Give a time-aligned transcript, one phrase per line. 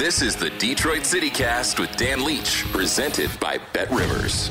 [0.00, 4.50] This is the Detroit City Cast with Dan Leach, presented by Bet Rivers.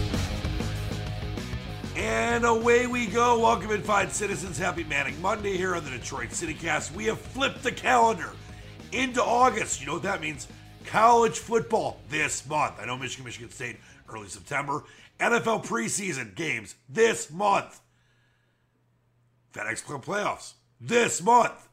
[1.96, 3.40] And away we go.
[3.40, 4.60] Welcome in, fine citizens.
[4.60, 6.94] Happy Manic Monday here on the Detroit City Cast.
[6.94, 8.30] We have flipped the calendar
[8.92, 9.82] into August.
[9.82, 10.48] You know what that means?
[10.86, 12.76] College football this month.
[12.80, 13.78] I know Michigan, Michigan State,
[14.08, 14.84] early September.
[15.20, 17.82] NFL preseason games this month.
[19.52, 21.70] FedEx playoffs this month.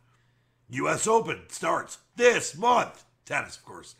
[0.70, 1.06] U.S.
[1.06, 3.04] Open starts this month.
[3.26, 3.96] Tennis, of course.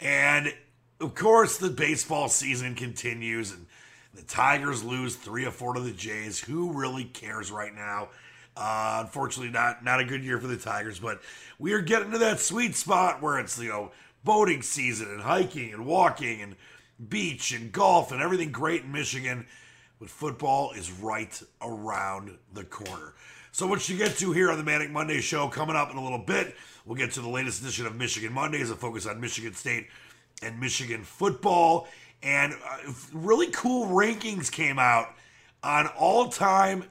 [0.00, 0.52] And
[1.00, 3.66] of course, the baseball season continues, and
[4.12, 6.40] the Tigers lose three or four to the Jays.
[6.40, 8.08] Who really cares right now?
[8.56, 11.20] Uh, unfortunately, not not a good year for the Tigers, but
[11.58, 13.92] we are getting to that sweet spot where it's you know
[14.24, 16.56] boating season and hiking and walking and
[17.08, 19.46] beach and golf and everything great in Michigan.
[20.00, 23.14] But football is right around the corner.
[23.56, 26.02] So, what you get to here on the Manic Monday show coming up in a
[26.02, 29.54] little bit, we'll get to the latest edition of Michigan Mondays, a focus on Michigan
[29.54, 29.86] State
[30.42, 31.88] and Michigan football.
[32.22, 35.14] And uh, really cool rankings came out
[35.62, 36.84] on all time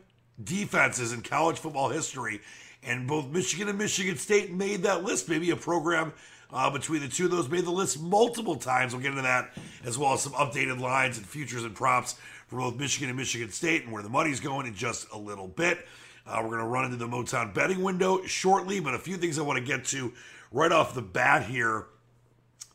[0.43, 2.41] defenses in college football history.
[2.81, 5.29] And both Michigan and Michigan State made that list.
[5.29, 6.13] Maybe a program
[6.51, 8.91] uh, between the two of those made the list multiple times.
[8.91, 12.15] We'll get into that as well as some updated lines and futures and props
[12.47, 15.47] for both Michigan and Michigan State and where the money's going in just a little
[15.47, 15.85] bit.
[16.27, 19.37] Uh, we're going to run into the Motown betting window shortly, but a few things
[19.37, 20.11] I want to get to
[20.51, 21.85] right off the bat here.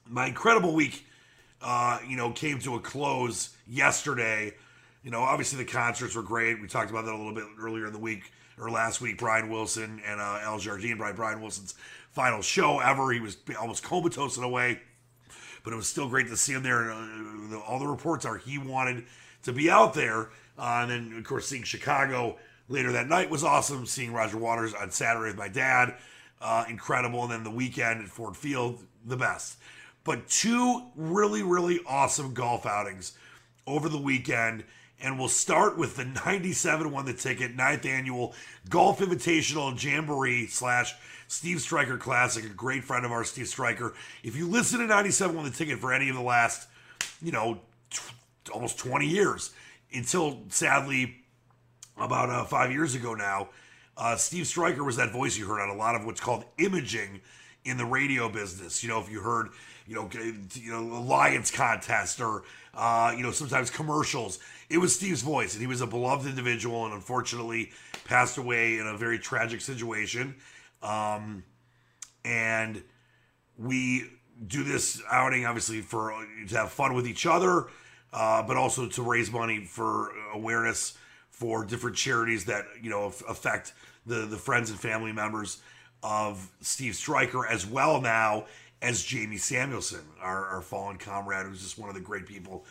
[0.09, 1.05] My incredible week,
[1.61, 4.55] uh, you know, came to a close yesterday.
[5.03, 6.61] You know, obviously the concerts were great.
[6.61, 9.19] We talked about that a little bit earlier in the week or last week.
[9.19, 11.75] Brian Wilson and uh, Al Jardine, Brian, Brian Wilson's
[12.13, 13.11] final show ever.
[13.11, 14.81] He was almost comatose in a way,
[15.65, 16.91] but it was still great to see him there.
[16.91, 19.07] And, uh, all the reports are he wanted
[19.43, 20.31] to be out there.
[20.59, 22.39] Uh, and then, of course, seeing Chicago
[22.71, 23.85] later that night was awesome.
[23.85, 25.97] Seeing Roger Waters on Saturday with my dad,
[26.41, 27.25] uh, incredible.
[27.25, 29.59] And then the weekend at Ford Field, the best.
[30.05, 33.13] But two really, really awesome golf outings
[33.67, 34.65] over the weekend.
[35.03, 38.35] And we'll start with the 97 won the ticket, ninth annual
[38.71, 40.95] Golf Invitational Jamboree slash
[41.29, 42.45] Steve Striker Classic.
[42.45, 43.95] A great friend of ours, Steve Striker.
[44.23, 46.69] If you listen to 97 won the ticket for any of the last,
[47.21, 47.61] you know,
[47.91, 48.01] t-
[48.53, 49.53] almost 20 years,
[49.93, 51.20] until sadly
[52.01, 53.49] about uh, five years ago now,
[53.97, 57.21] uh, Steve Striker was that voice you heard on a lot of what's called imaging
[57.65, 58.83] in the radio business.
[58.83, 59.49] You know, if you heard,
[59.87, 60.09] you know,
[60.55, 62.45] you know, Alliance contest or
[62.75, 64.39] uh, you know, sometimes commercials.
[64.69, 67.73] It was Steve's voice, and he was a beloved individual, and unfortunately
[68.05, 70.37] passed away in a very tragic situation.
[70.83, 71.45] Um,
[72.25, 72.83] and
[73.59, 74.05] we
[74.47, 77.67] do this outing obviously for to have fun with each other,
[78.13, 80.97] uh, but also to raise money for awareness
[81.41, 83.73] for different charities that you know affect
[84.05, 85.63] the the friends and family members
[86.03, 88.45] of Steve Stryker as well now
[88.83, 92.65] as Jamie Samuelson, our, our fallen comrade, who's just one of the great people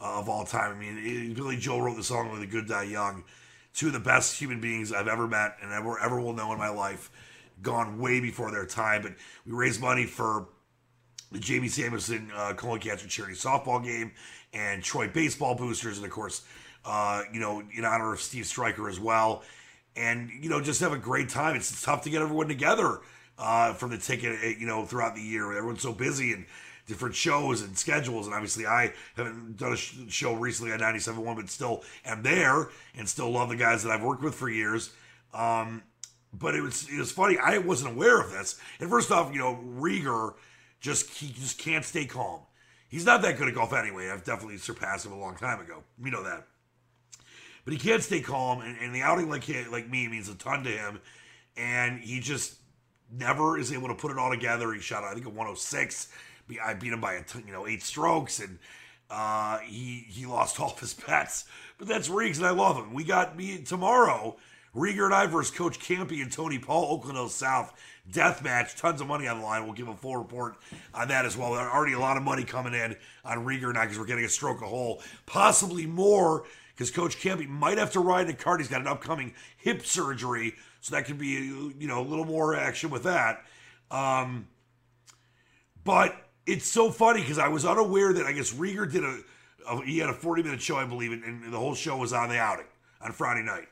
[0.00, 0.76] uh, of all time.
[0.76, 3.24] I mean, it, Billy Joel wrote the song "When the Good Die Young."
[3.72, 6.58] Two of the best human beings I've ever met and ever ever will know in
[6.58, 7.10] my life,
[7.62, 9.00] gone way before their time.
[9.00, 9.12] But
[9.46, 10.48] we raised money for
[11.32, 14.12] the Jamie Samuelson uh, colon cancer charity softball game
[14.52, 16.42] and Troy baseball boosters, and of course,
[16.84, 19.42] uh, you know, in honor of Steve Stryker as well.
[19.96, 21.56] And you know, just have a great time.
[21.56, 23.00] It's tough to get everyone together
[23.38, 25.52] uh, for the ticket, eh, you know, throughout the year.
[25.52, 26.46] Everyone's so busy and
[26.86, 28.26] different shows and schedules.
[28.26, 33.08] And obviously, I haven't done a show recently on 97.1, but still am there and
[33.08, 34.90] still love the guys that I've worked with for years.
[35.34, 35.82] Um,
[36.32, 37.38] but it was it was funny.
[37.38, 38.60] I wasn't aware of this.
[38.78, 40.34] And first off, you know, Riger
[40.80, 42.40] just he just can't stay calm.
[42.88, 44.10] He's not that good at golf anyway.
[44.10, 45.84] I've definitely surpassed him a long time ago.
[46.02, 46.46] You know that.
[47.64, 50.64] But he can't stay calm, and, and the outing like like me means a ton
[50.64, 51.00] to him.
[51.56, 52.56] And he just
[53.12, 54.72] never is able to put it all together.
[54.72, 56.08] He shot, I think, a 106.
[56.64, 58.58] I beat him by a you know eight strokes, and
[59.10, 61.44] uh, he he lost all his bets.
[61.78, 62.92] But that's Riggs, and I love him.
[62.94, 64.36] We got me tomorrow.
[64.74, 67.74] Riger and I versus Coach Campy and Tony Paul, Oakland Hills South
[68.10, 68.76] death match.
[68.76, 69.64] Tons of money on the line.
[69.64, 70.56] We'll give a full report
[70.94, 71.54] on that as well.
[71.54, 74.24] There's already a lot of money coming in on Riger and I because we're getting
[74.24, 76.44] a stroke a hole, possibly more
[76.80, 78.58] because Coach Campy might have to ride in a cart.
[78.58, 82.56] He's got an upcoming hip surgery, so that could be you know a little more
[82.56, 83.44] action with that.
[83.90, 84.48] Um,
[85.84, 86.16] but
[86.46, 89.18] it's so funny because I was unaware that I guess Riger did a,
[89.68, 92.14] a he had a 40 minute show, I believe, and, and, the whole show was
[92.14, 92.64] on the outing
[93.02, 93.68] on Friday night.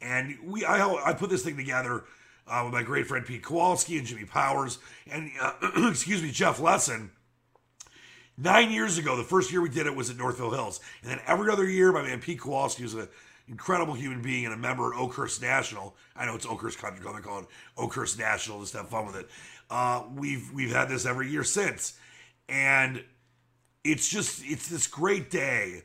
[0.00, 2.04] And we I I put this thing together
[2.46, 4.78] uh, with my great friend Pete Kowalski and Jimmy Powers
[5.10, 5.54] and uh,
[5.90, 7.10] excuse me Jeff Lesson.
[8.36, 11.20] Nine years ago, the first year we did it was at Northville Hills, and then
[11.26, 13.08] every other year, my man Pete Kowalski was an
[13.48, 15.94] incredible human being and a member at Oakhurst National.
[16.16, 17.46] I know it's Oakhurst Country Club; they call it
[17.78, 18.60] Oakhurst National.
[18.60, 19.28] Just have fun with it.
[19.70, 21.96] Uh, we've we've had this every year since,
[22.48, 23.04] and
[23.84, 25.82] it's just it's this great day.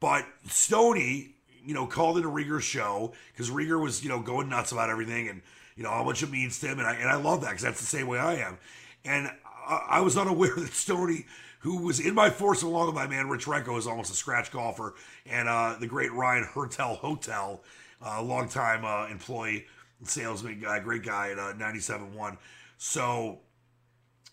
[0.00, 4.48] But Stony, you know, called in a Riger show because Riger was you know going
[4.48, 5.40] nuts about everything and
[5.76, 7.62] you know how much it means to him, and I and I love that because
[7.62, 8.58] that's the same way I am.
[9.04, 9.30] And
[9.68, 11.26] I, I was unaware that Stoney,
[11.66, 14.52] who was in my force along with my man Rich Renko, is almost a scratch
[14.52, 14.94] golfer,
[15.26, 17.60] and uh, the great Ryan Hertel Hotel,
[18.00, 19.66] uh, longtime uh, employee,
[20.04, 22.36] salesman guy, great guy at uh, 97.1.
[22.78, 23.40] So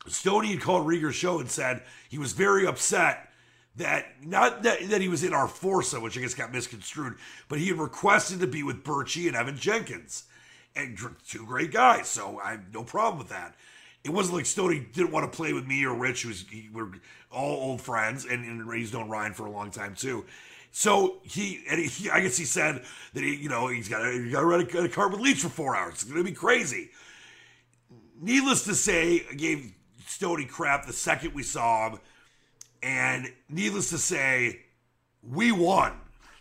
[0.07, 3.31] Stoney had called Riger's show and said he was very upset
[3.77, 7.15] that not that, that he was in our Forza, which I guess got misconstrued,
[7.49, 10.25] but he had requested to be with Birchie and Evan Jenkins
[10.75, 12.07] and two great guys.
[12.07, 13.55] So I have no problem with that.
[14.03, 16.91] It wasn't like Stoney didn't want to play with me or Rich, who's he, we're
[17.31, 20.25] all old friends, and, and he's known Ryan for a long time too.
[20.71, 22.83] So he, and he, I guess he said
[23.13, 25.41] that he, you know, he's got to, got to run a, a car with Leach
[25.41, 25.93] for four hours.
[25.93, 26.89] It's going to be crazy.
[28.19, 29.73] Needless to say, I gave
[30.07, 31.99] Stoney crap the second we saw him,
[32.81, 34.61] and needless to say,
[35.21, 35.93] we won.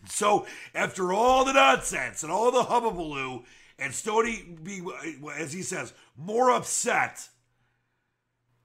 [0.08, 3.44] So after all the nonsense and all the hubbubaloo,
[3.78, 4.82] and Stoney be,
[5.36, 7.28] as he says, more upset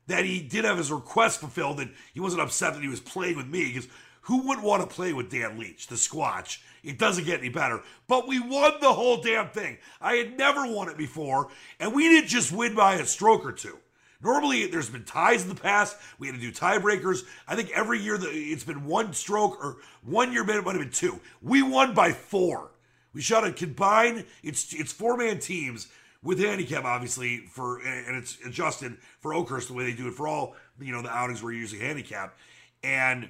[0.07, 3.38] that he did have his request fulfilled and he wasn't upset that he was playing
[3.38, 3.88] with me because
[4.21, 6.59] who wouldn't want to play with Dan Leach, the Squatch?
[6.83, 7.81] It doesn't get any better.
[8.07, 9.77] But we won the whole damn thing.
[10.01, 11.50] I had never won it before,
[11.80, 13.77] and we didn't just win by a stroke or two.
[14.21, 15.96] Normally, there's been ties in the past.
[16.17, 17.24] We had to do tiebreakers.
[17.48, 20.89] I think every year it's been one stroke, or one year it might have been
[20.89, 21.20] two.
[21.41, 22.72] We won by four.
[23.13, 24.25] We shot a combined.
[24.43, 25.88] It's it's four man teams
[26.24, 30.27] with handicap, obviously for and it's adjusted for Oakhurst the way they do it for
[30.27, 32.38] all you know the outings where you're using handicap,
[32.83, 33.29] and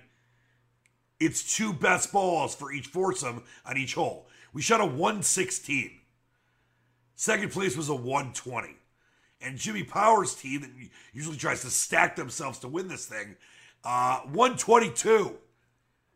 [1.20, 4.28] it's two best balls for each foursome on each hole.
[4.54, 5.92] We shot a 116.
[7.16, 8.76] Second place was a 120.
[9.42, 10.70] And Jimmy Powers' team that
[11.14, 13.36] usually tries to stack themselves to win this thing,
[13.84, 15.38] uh, 122.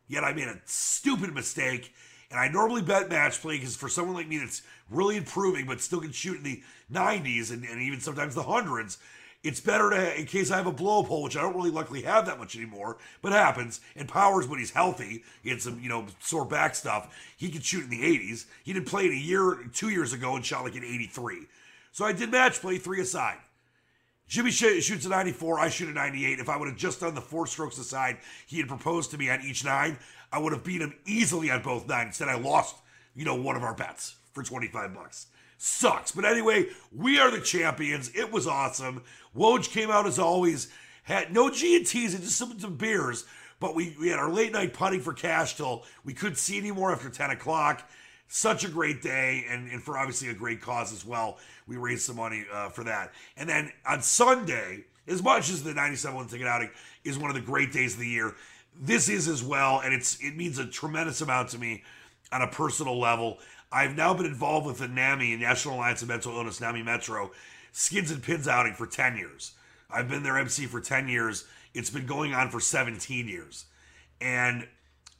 [0.07, 1.93] Yet I made a stupid mistake
[2.31, 5.81] and I normally bet match play because for someone like me that's really improving but
[5.81, 8.97] still can shoot in the 90s and, and even sometimes the hundreds,
[9.43, 12.03] it's better to, in case I have a blow pole, which I don't really luckily
[12.03, 13.81] have that much anymore, but happens.
[13.95, 17.63] And Powers, when he's healthy, he had some, you know, sore back stuff, he could
[17.63, 18.45] shoot in the 80s.
[18.63, 21.47] He did play in a year, two years ago, and shot like an 83.
[21.91, 23.37] So I did match play three aside.
[24.31, 26.39] Jimmy shoots a 94, I shoot a 98.
[26.39, 29.29] If I would have just done the four strokes aside he had proposed to me
[29.29, 29.97] on each nine,
[30.31, 32.07] I would have beat him easily on both nine.
[32.07, 32.75] Instead, I lost,
[33.15, 35.27] you know, one of our bets for 25 bucks.
[35.57, 36.11] Sucks.
[36.11, 38.09] But anyway, we are the champions.
[38.15, 39.03] It was awesome.
[39.35, 40.69] Woj came out as always,
[41.03, 43.25] had no G&Ts and just some, some beers.
[43.59, 46.91] But we, we had our late night putting for cash till we couldn't see anymore
[46.91, 47.87] after 10 o'clock.
[48.27, 51.37] such a great day, and, and for obviously a great cause as well.
[51.67, 53.11] We raised some money uh, for that.
[53.37, 56.71] And then on Sunday, as much as the 97 one ticket outing
[57.03, 58.33] is one of the great days of the year,
[58.81, 61.83] this is as well, and it's it means a tremendous amount to me
[62.31, 63.37] on a personal level.
[63.71, 67.31] I've now been involved with the NAMI, National Alliance of Mental Illness, NAMI Metro,
[67.71, 69.53] skins and pins outing for 10 years.
[69.89, 71.45] I've been their MC for 10 years.
[71.73, 73.65] It's been going on for 17 years.
[74.19, 74.67] And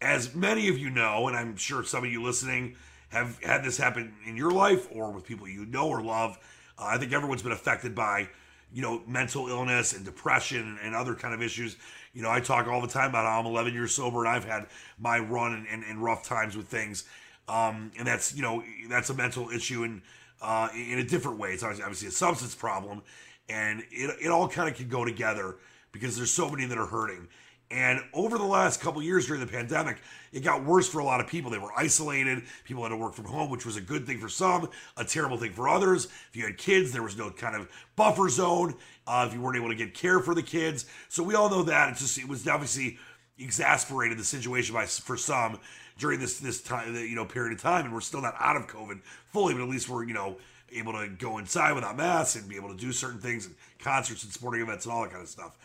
[0.01, 2.75] as many of you know, and I'm sure some of you listening
[3.10, 6.38] have had this happen in your life or with people you know or love,
[6.77, 8.27] uh, I think everyone's been affected by,
[8.74, 11.77] you know, mental illness and depression and other kind of issues.
[12.13, 14.46] You know, I talk all the time about how I'm 11 years sober and I've
[14.46, 14.68] had
[15.00, 17.06] my run and, and, and rough times with things.
[17.48, 20.01] Um, and that's, you know, that's a mental issue and
[20.41, 21.51] uh, in a different way.
[21.51, 23.01] It's obviously a substance problem.
[23.50, 25.58] And it, it all kind of can go together
[25.91, 27.27] because there's so many that are hurting.
[27.72, 29.98] And over the last couple years during the pandemic,
[30.34, 31.50] it got worse for a lot of people.
[31.50, 32.44] They were isolated.
[32.66, 35.38] People had to work from home, which was a good thing for some, a terrible
[35.38, 36.06] thing for others.
[36.06, 38.75] If you had kids, there was no kind of buffer zone.
[39.08, 41.63] Uh, if you weren't able to get care for the kids, so we all know
[41.63, 42.98] that it's just it was obviously
[43.40, 45.60] exasperated the situation by for some
[45.98, 48.68] during this this time you know period of time, and we're still not out of
[48.68, 49.01] COVID
[49.32, 50.38] fully, but at least we're you know
[50.74, 54.24] able to go inside without masks and be able to do certain things and concerts
[54.24, 55.58] and sporting events and all that kind of stuff.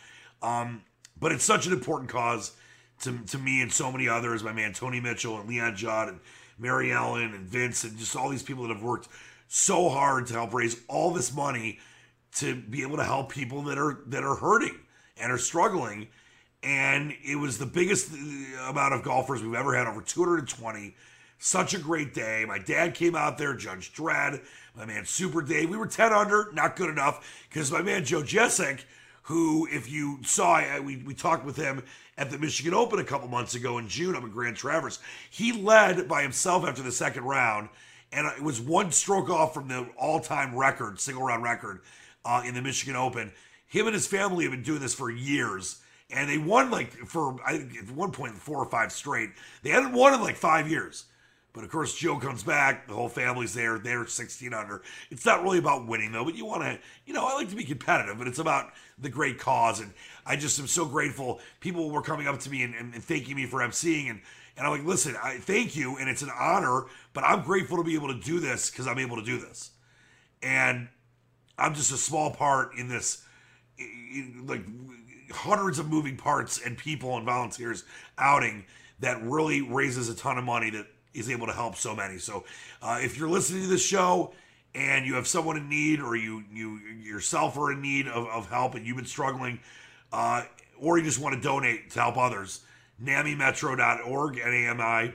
[0.43, 0.83] Um,
[1.19, 2.53] but it's such an important cause
[3.01, 4.43] to, to me and so many others.
[4.43, 6.21] My man Tony Mitchell and Leon Judd and
[6.59, 9.09] Mary Ellen and Vince and just all these people that have worked
[9.49, 11.79] so hard to help raise all this money
[12.37, 14.79] to be able to help people that are that are hurting
[15.17, 16.09] and are struggling.
[16.63, 20.95] And it was the biggest uh, amount of golfers we've ever had, over 220.
[21.39, 22.45] Such a great day.
[22.49, 24.43] My dad came out there, Judge Dredd,
[24.75, 25.69] my man Super Dave.
[25.69, 28.85] We were 10 under, not good enough, because my man Joe Jessic
[29.27, 31.83] who, if you saw, we, we talked with him
[32.17, 35.01] at the Michigan Open a couple months ago in June up in Grand Traverse.
[35.31, 37.69] He led by himself after the second round,
[38.13, 41.81] and it was one stroke off from the all time record, single round record
[42.25, 43.33] uh, in the Michigan Open.
[43.67, 45.81] Him and his family have been doing this for years.
[46.09, 49.31] And they won like for I think at one point four or five straight.
[49.65, 51.07] They hadn't won in like five years.
[51.57, 52.87] But of course, Joe comes back.
[52.87, 53.79] The whole family's there.
[53.79, 54.83] They're 16 under.
[55.11, 57.57] It's not really about winning, though, but you want to, you know, I like to
[57.57, 59.81] be competitive, but it's about the great cause.
[59.81, 59.95] And
[60.27, 61.41] I just am so grateful.
[61.61, 64.11] People were coming up to me and, and, and thanking me for emceeing.
[64.11, 64.21] And,
[64.59, 65.97] and I'm like, listen, I thank you.
[65.97, 66.85] And it's an honor,
[67.15, 69.71] but I'm grateful to be able to do this because I'm able to do this.
[70.43, 70.89] And
[71.57, 73.25] I'm just a small part in this,
[74.45, 74.61] like
[75.31, 77.85] hundreds of moving parts and people and volunteers
[78.19, 78.67] outing
[79.01, 80.87] that really raises a ton of money that
[81.17, 82.19] is able to help so many.
[82.19, 82.45] So
[82.83, 84.33] uh, if you're listening to this show
[84.75, 88.49] and you have someone in need or you you yourself are in need of, of
[88.49, 89.61] help and you've been struggling
[90.13, 90.43] uh,
[90.79, 92.61] or you just want to donate to help others,
[93.03, 95.13] namimetro.org, N-A-M-I,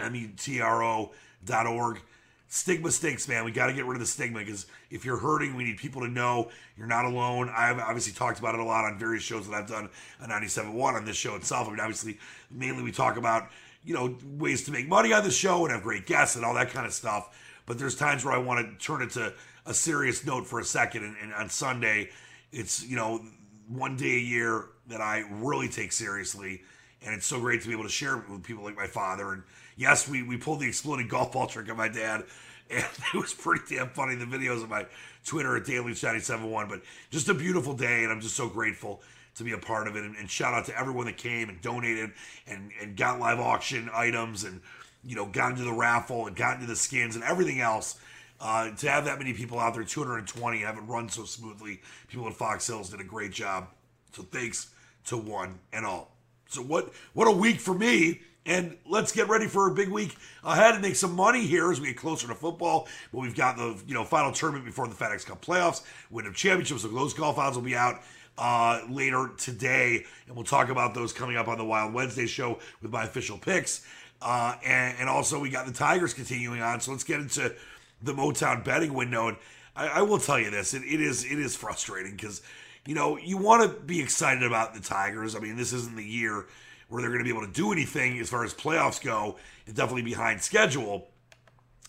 [0.00, 2.00] M-E-T-R-O.org.
[2.48, 3.44] Stigma stinks, man.
[3.44, 6.02] We got to get rid of the stigma because if you're hurting, we need people
[6.02, 7.50] to know you're not alone.
[7.52, 9.88] I've obviously talked about it a lot on various shows that I've done
[10.20, 11.66] on 97.1 on this show itself.
[11.66, 12.18] I mean, obviously,
[12.52, 13.48] mainly we talk about
[13.84, 16.54] you know, ways to make money on the show and have great guests and all
[16.54, 17.36] that kind of stuff.
[17.66, 19.34] But there's times where I want to turn it to
[19.66, 21.04] a serious note for a second.
[21.04, 22.10] And, and on Sunday,
[22.52, 23.24] it's, you know,
[23.68, 26.62] one day a year that I really take seriously.
[27.04, 29.32] And it's so great to be able to share it with people like my father.
[29.32, 29.42] And
[29.76, 32.24] yes, we, we pulled the exploding golf ball trick on my dad.
[32.70, 34.86] And it was pretty damn funny, the videos on my
[35.22, 38.04] Twitter at Daily 971 But just a beautiful day.
[38.04, 39.02] And I'm just so grateful
[39.36, 40.04] to be a part of it.
[40.04, 42.12] And, and, shout out to everyone that came and donated
[42.46, 44.60] and, and got live auction items and,
[45.04, 47.98] you know, got into the raffle and got into the skins and everything else.
[48.40, 51.80] Uh, to have that many people out there, 220, have it run so smoothly.
[52.08, 53.68] People at Fox Hills did a great job.
[54.12, 54.70] So thanks
[55.06, 56.14] to one and all.
[56.48, 58.20] So what what a week for me.
[58.46, 61.80] And let's get ready for a big week ahead and make some money here as
[61.80, 62.86] we get closer to football.
[63.10, 66.82] But we've got the you know final tournament before the FedEx Cup playoffs, Wyndham Championships.
[66.82, 68.02] So those golf odds will be out
[68.36, 72.58] uh, later today, and we'll talk about those coming up on the Wild Wednesday show
[72.82, 73.86] with my official picks.
[74.20, 76.80] Uh, and, and, also, we got the Tigers continuing on.
[76.80, 77.54] So let's get into
[78.02, 79.28] the Motown betting window.
[79.28, 79.36] And
[79.76, 82.42] I, I will tell you this: it, it is it is frustrating because
[82.86, 85.36] you know you want to be excited about the Tigers.
[85.36, 86.46] I mean, this isn't the year
[86.88, 89.36] where they're going to be able to do anything as far as playoffs go.
[89.66, 91.08] It's definitely behind schedule,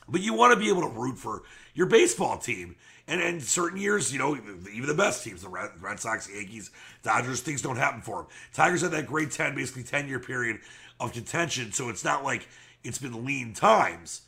[0.08, 2.75] but you want to be able to root for your baseball team.
[3.08, 6.72] And in certain years, you know, even the best teams, the Red, Sox, Yankees,
[7.04, 8.28] Dodgers, things don't happen for them.
[8.54, 10.60] Tigers had that great 10, basically 10 year period
[11.00, 11.72] of contention.
[11.72, 12.48] So it's not like
[12.84, 14.22] it's been lean times.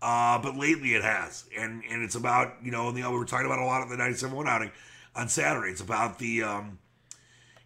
[0.00, 1.44] Uh, but lately it has.
[1.58, 3.98] And and it's about, you know, the, we were talking about a lot of the
[3.98, 4.70] 97 1 outing
[5.14, 5.70] on Saturday.
[5.70, 6.78] It's about the, um,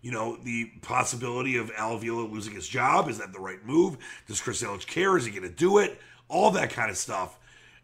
[0.03, 3.09] you know, the possibility of Al Avila losing his job.
[3.09, 3.99] Is that the right move?
[4.27, 5.17] Does Chris Ilitch care?
[5.17, 6.01] Is he going to do it?
[6.29, 7.39] all that kind of stuff.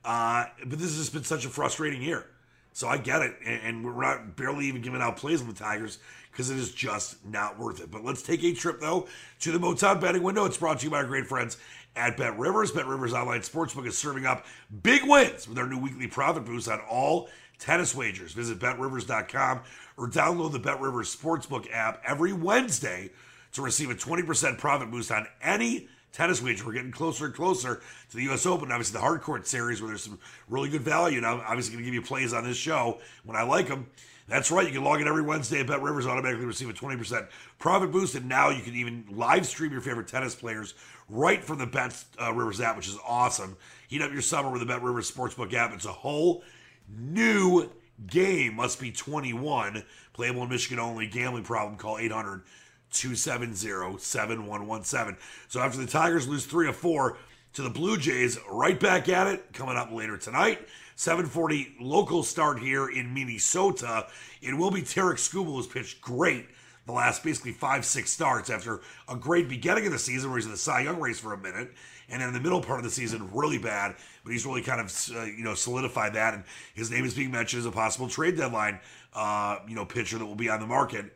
[0.04, 2.26] Uh, but this has been such a frustrating year.
[2.72, 3.36] So I get it.
[3.44, 5.98] And, and we're not barely even giving out plays on the Tigers
[6.30, 7.90] because it is just not worth it.
[7.90, 9.08] But let's take a trip, though,
[9.40, 10.44] to the Motown betting window.
[10.44, 11.56] It's brought to you by our great friends
[11.96, 12.70] at Bet Rivers.
[12.70, 14.46] Bet Rivers Online Sportsbook is serving up
[14.82, 18.32] big wins with their new weekly profit boost on all tennis wagers.
[18.32, 19.60] Visit betrivers.com
[19.96, 23.10] or download the Bet Rivers Sportsbook app every Wednesday
[23.52, 26.64] to receive a 20% profit boost on any tennis wager.
[26.66, 28.46] We're getting closer and closer to the U.S.
[28.46, 28.70] Open.
[28.70, 31.18] Obviously, the hard court series where there's some really good value.
[31.18, 33.86] And I'm obviously going to give you plays on this show when I like them.
[34.28, 34.66] That's right.
[34.66, 37.26] You can log in every Wednesday at Bet Rivers, automatically receive a 20%
[37.58, 38.14] profit boost.
[38.14, 40.74] And now you can even live stream your favorite tennis players
[41.08, 43.56] right from the Bet uh, Rivers app, which is awesome.
[43.88, 45.74] Heat up your summer with the Bet Rivers Sportsbook app.
[45.74, 46.44] It's a whole
[46.88, 47.70] new
[48.06, 48.54] game.
[48.54, 49.82] Must be 21.
[50.12, 51.08] Playable in Michigan only.
[51.08, 51.76] Gambling problem.
[51.76, 52.42] Call 800
[52.90, 55.16] 270 7117.
[55.48, 57.18] So after the Tigers lose three of four
[57.52, 59.52] to the Blue Jays, right back at it.
[59.52, 60.68] Coming up later tonight.
[60.96, 64.06] 740 local start here in Minnesota.
[64.42, 66.46] It will be Tarik Skubal who's pitched great
[66.86, 70.46] the last basically five, six starts after a great beginning of the season where he's
[70.46, 71.70] in the Cy Young race for a minute.
[72.08, 73.94] And then in the middle part of the season, really bad,
[74.24, 76.34] but he's really kind of, uh, you know, solidified that.
[76.34, 76.42] And
[76.74, 78.80] his name is being mentioned as a possible trade deadline,
[79.14, 81.14] uh, you know, pitcher that will be on the market.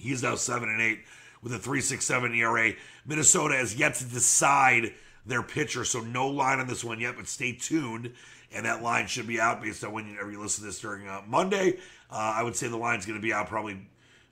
[0.00, 1.00] He's now seven and eight
[1.42, 2.72] with a 3.67 ERA.
[3.06, 4.94] Minnesota has yet to decide
[5.26, 8.12] their pitcher, so no line on this one yet, but stay tuned
[8.52, 11.22] and that line should be out based on whenever you listen to this during uh,
[11.26, 11.78] Monday.
[12.10, 13.78] Uh, I would say the line's going to be out probably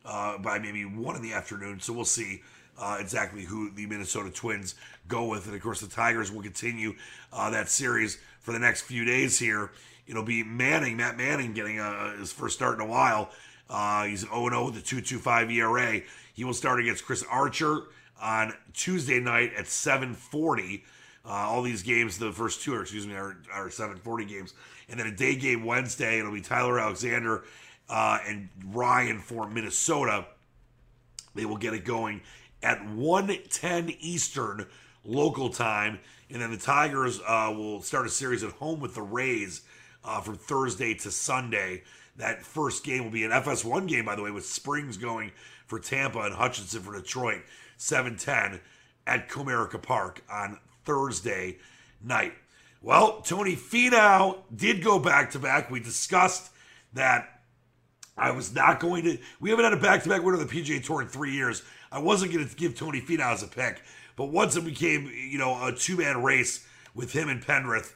[0.04, 1.80] uh, by maybe one in the afternoon.
[1.80, 2.42] So we'll see
[2.78, 4.74] uh, exactly who the Minnesota Twins
[5.06, 6.94] go with, and of course the Tigers will continue
[7.32, 9.70] uh, that series for the next few days here.
[10.06, 13.30] It'll be Manning, Matt Manning, getting uh, his first start in a while.
[13.68, 16.02] He's 0 0 with a 2.25 ERA.
[16.34, 17.82] He will start against Chris Archer
[18.20, 20.84] on Tuesday night at 740.
[21.24, 24.54] Uh, all these games, the first two, excuse me, are, are 740 games.
[24.88, 27.44] And then a day game Wednesday, it'll be Tyler Alexander
[27.88, 30.26] uh, and Ryan for Minnesota.
[31.34, 32.22] They will get it going
[32.62, 34.66] at 1:10 Eastern
[35.04, 35.98] local time.
[36.30, 39.62] And then the Tigers uh, will start a series at home with the Rays
[40.04, 41.82] uh, from Thursday to Sunday.
[42.18, 45.32] That first game will be an FS1 game, by the way, with Springs going
[45.66, 47.42] for Tampa and Hutchison for Detroit.
[47.78, 48.60] 710
[49.06, 51.58] at Comerica Park on Thursday
[52.02, 52.34] night.
[52.82, 55.70] Well, Tony Finau did go back to back.
[55.70, 56.50] We discussed
[56.92, 57.40] that
[58.16, 59.18] I was not going to.
[59.40, 61.62] We haven't had a back to back winner of the PGA Tour in three years.
[61.90, 63.82] I wasn't going to give Tony Finau as a pick,
[64.16, 67.94] but once it became you know a two man race with him and Pendrith,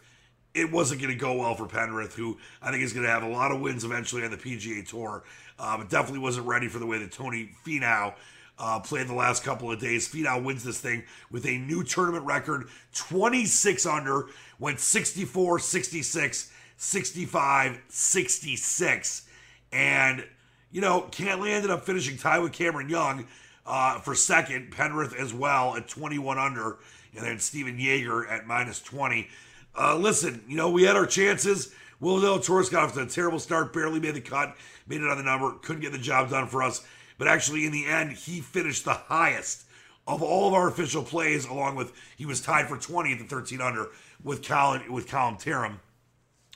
[0.54, 3.22] it wasn't going to go well for Pendrith, who I think is going to have
[3.22, 5.24] a lot of wins eventually on the PGA Tour,
[5.58, 8.14] uh, but definitely wasn't ready for the way that Tony Finau
[8.58, 10.08] uh, played the last couple of days.
[10.08, 14.26] Finau wins this thing with a new tournament record 26 under,
[14.58, 19.28] went 64, 66, 65, 66.
[19.72, 20.24] And,
[20.70, 23.26] you know, Cantlay ended up finishing tied with Cameron Young
[23.64, 26.78] uh, for second, Pendrith as well at 21 under,
[27.16, 29.28] and then Stephan Jaeger at minus 20.
[29.76, 31.74] Uh, listen, you know, we had our chances.
[32.00, 34.56] Will Zalatoris got off to a terrible start, barely made the cut,
[34.87, 36.85] made it on the number, couldn't get the job done for us.
[37.16, 39.64] But actually, in the end, he finished the highest
[40.06, 43.24] of all of our official plays, along with he was tied for 20 at the
[43.24, 43.88] 13 under
[44.24, 45.76] with Colin with Callum Tarren.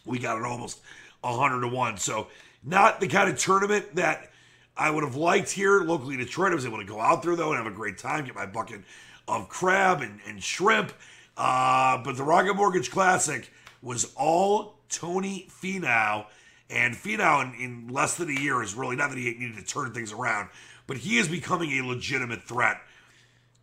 [0.04, 0.80] We got it almost
[1.20, 1.96] 100 to 1.
[1.98, 2.28] So,
[2.64, 4.30] not the kind of tournament that
[4.76, 6.52] I would have liked here locally in Detroit.
[6.52, 8.46] I was able to go out there, though, and have a great time, get my
[8.46, 8.80] bucket
[9.28, 10.92] of crab and, and shrimp.
[11.36, 13.50] Uh, but the Rocket Mortgage Classic
[13.82, 16.26] was all Tony Finau
[16.68, 19.64] and Finau, in, in less than a year, is really not that he needed to
[19.64, 20.48] turn things around,
[20.86, 22.78] but he is becoming a legitimate threat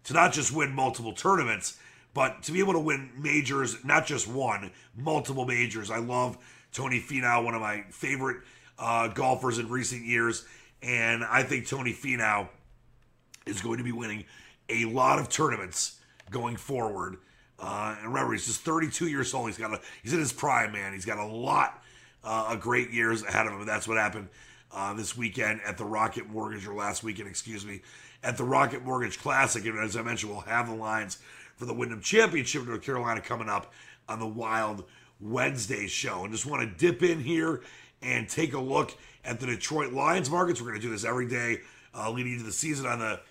[0.05, 1.77] to not just win multiple tournaments,
[2.13, 5.89] but to be able to win majors, not just one, multiple majors.
[5.89, 6.38] I love
[6.71, 8.38] Tony Finau, one of my favorite
[8.77, 10.45] uh, golfers in recent years,
[10.81, 12.47] and I think Tony Finau
[13.45, 14.25] is going to be winning
[14.69, 17.17] a lot of tournaments going forward.
[17.63, 19.47] Uh, and remember, he's just 32 years old.
[19.47, 20.91] He's got a, he's in his prime, man.
[20.93, 21.82] He's got a lot
[22.21, 23.65] uh, a great years ahead of him.
[23.65, 24.28] That's what happened
[24.73, 27.82] uh, this weekend at the Rocket Mortgage, or last weekend, excuse me,
[28.21, 29.65] at the Rocket Mortgage Classic.
[29.65, 31.19] And as I mentioned, we'll have the lines
[31.56, 33.71] for the Wyndham Championship in North Carolina coming up
[34.10, 34.84] on the Wild
[35.21, 36.26] Wednesday show.
[36.26, 37.62] And just want to dip in here
[38.02, 40.60] and take a look at the Detroit Lions markets.
[40.60, 41.62] We're going to do this every day
[41.95, 43.21] uh, leading into the season on the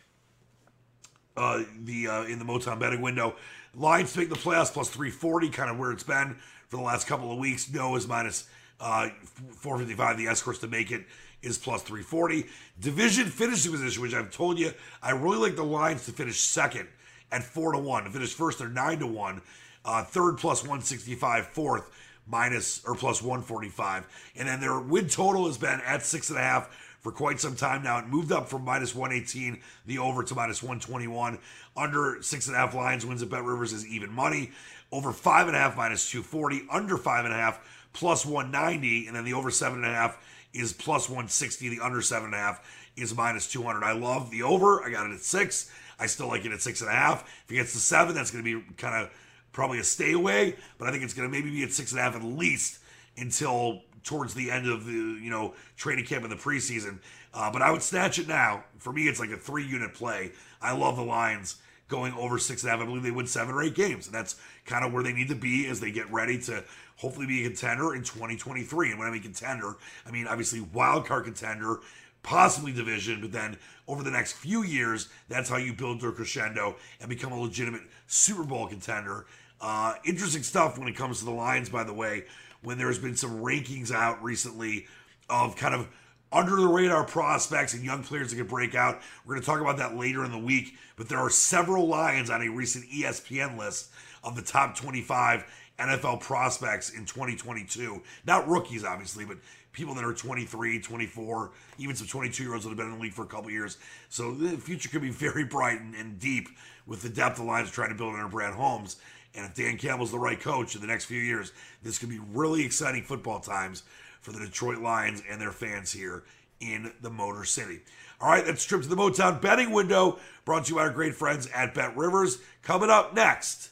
[1.36, 3.36] uh, the uh, in the Motown betting window.
[3.74, 6.36] Lions to make the playoffs plus 340, kind of where it's been
[6.68, 7.72] for the last couple of weeks.
[7.72, 8.48] No is minus
[8.80, 9.08] uh,
[9.56, 11.04] 455, the escorts to make it
[11.42, 12.46] is plus 340.
[12.80, 16.88] Division finishing position, which I've told you, I really like the Lions to finish second
[17.30, 18.04] at 4 to 1.
[18.04, 19.42] To finish first, they're 9 to 1.
[19.84, 21.90] Uh, third plus 165, fourth
[22.26, 24.06] minus or plus 145.
[24.36, 27.56] And then their win total has been at six and a half for quite some
[27.56, 27.98] time now.
[27.98, 31.38] It moved up from minus 118, the over to minus 121.
[31.76, 34.52] Under six and a half lines wins at Bet Rivers is even money.
[34.90, 36.66] Over five and a half minus 240.
[36.70, 37.60] Under five and a half
[37.92, 39.08] plus 190.
[39.08, 40.18] And then the over seven and a half
[40.54, 41.68] is plus 160.
[41.68, 43.82] The under seven and a half is minus 200.
[43.82, 44.82] I love the over.
[44.82, 45.70] I got it at six.
[45.98, 47.22] I still like it at six and a half.
[47.44, 49.10] If it gets to seven, that's going to be kind of
[49.52, 52.00] probably a stay away, but I think it's going to maybe be at six and
[52.00, 52.78] a half at least
[53.16, 56.98] until towards the end of the you know training camp in the preseason.
[57.34, 58.64] Uh, but I would snatch it now.
[58.78, 60.32] For me, it's like a three unit play.
[60.60, 61.56] I love the Lions
[61.88, 62.82] going over six and a half.
[62.82, 65.28] I believe they win seven or eight games, and that's kind of where they need
[65.28, 66.64] to be as they get ready to
[66.96, 68.90] hopefully be a contender in 2023.
[68.90, 71.80] And when I mean contender, I mean obviously wild card contender,
[72.22, 73.56] possibly division, but then
[73.88, 77.82] over the next few years, that's how you build your crescendo and become a legitimate
[78.06, 79.26] Super Bowl contender.
[79.60, 82.24] Uh, interesting stuff when it comes to the Lions, by the way,
[82.62, 84.86] when there's been some rankings out recently
[85.28, 85.88] of kind of
[86.32, 89.00] under the radar prospects and young players that could break out.
[89.24, 92.30] We're going to talk about that later in the week, but there are several Lions
[92.30, 93.90] on a recent ESPN list
[94.24, 95.44] of the top 25
[95.78, 98.02] NFL prospects in 2022.
[98.26, 99.38] Not rookies, obviously, but
[99.72, 103.00] people that are 23, 24, even some 22 year olds that have been in the
[103.00, 103.78] league for a couple years.
[104.08, 106.48] So the future could be very bright and, and deep
[106.86, 108.96] with the depth of lines trying to build under Brad Holmes.
[109.34, 112.20] And if Dan Campbell's the right coach in the next few years, this could be
[112.32, 113.82] really exciting football times
[114.20, 116.24] for the Detroit Lions and their fans here
[116.60, 117.80] in the Motor City.
[118.20, 121.14] All right, that's trip to the Motown betting window brought to you by our great
[121.14, 122.38] friends at Bet Rivers.
[122.62, 123.70] Coming up next,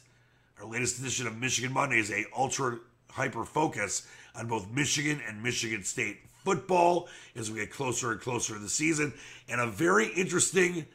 [0.59, 2.79] our latest edition of Michigan Monday is a ultra
[3.11, 8.55] hyper focus on both Michigan and Michigan State football as we get closer and closer
[8.55, 9.13] to the season,
[9.47, 10.85] and a very interesting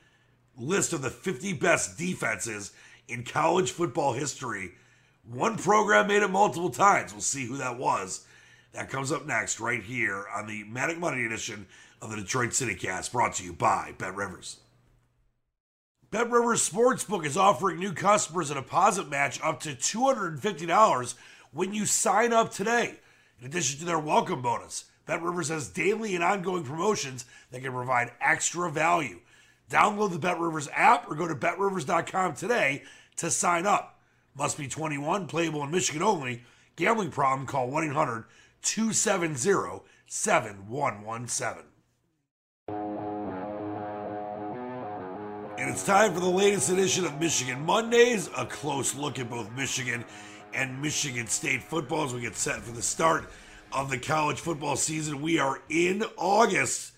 [0.58, 2.72] list of the 50 best defenses
[3.08, 4.72] in college football history.
[5.28, 7.12] One program made it multiple times.
[7.12, 8.26] We'll see who that was.
[8.72, 11.66] That comes up next, right here on the Manic Money edition
[12.02, 14.58] of the Detroit City Cast, brought to you by Bet Rivers.
[16.10, 21.14] Bet Rivers Sportsbook is offering new customers a deposit match up to $250
[21.52, 22.96] when you sign up today.
[23.40, 27.72] In addition to their welcome bonus, Bet Rivers has daily and ongoing promotions that can
[27.72, 29.20] provide extra value.
[29.70, 32.82] Download the Bet Rivers app or go to betrivers.com today
[33.16, 33.98] to sign up.
[34.36, 36.44] Must be 21, playable in Michigan only.
[36.76, 38.24] Gambling problem, call 1 800
[38.62, 41.64] 270 7117.
[45.58, 49.50] And it's time for the latest edition of Michigan Mondays, a close look at both
[49.52, 50.04] Michigan
[50.52, 53.30] and Michigan State football as we get set for the start
[53.72, 55.22] of the college football season.
[55.22, 56.92] We are in August,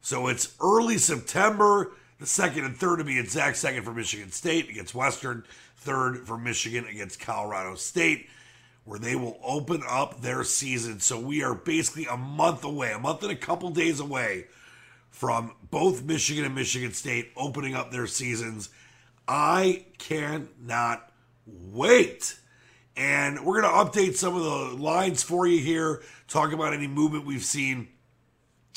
[0.00, 1.92] so it's early September.
[2.18, 3.56] The second and third to be exact.
[3.56, 5.44] Second for Michigan State against Western.
[5.76, 8.28] Third for Michigan against Colorado State,
[8.84, 11.00] where they will open up their season.
[11.00, 14.46] So we are basically a month away, a month and a couple days away
[15.10, 18.70] from both Michigan and Michigan State opening up their seasons.
[19.28, 21.10] I cannot
[21.46, 22.38] wait.
[22.96, 26.86] And we're going to update some of the lines for you here, talk about any
[26.86, 27.88] movement we've seen